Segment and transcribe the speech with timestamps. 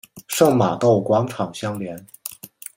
[0.27, 1.95] 圣玛窦广场相连。